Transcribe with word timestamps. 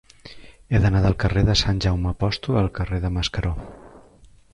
He 0.69 0.79
d'anar 0.85 1.01
del 1.03 1.15
carrer 1.23 1.43
de 1.49 1.55
Sant 1.61 1.81
Jaume 1.85 2.09
Apòstol 2.13 2.57
al 2.63 2.71
carrer 2.79 3.01
de 3.05 3.13
Mascaró. 3.19 3.53